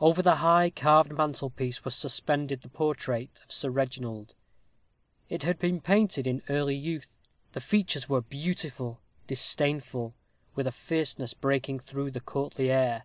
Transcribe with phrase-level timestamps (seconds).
[0.00, 4.32] Over the high carved mantelpiece was suspended the portrait of Sir Reginald.
[5.28, 7.14] It had been painted in early youth;
[7.52, 10.14] the features were beautiful, disdainful,
[10.54, 13.04] with a fierceness breaking through the courtly air.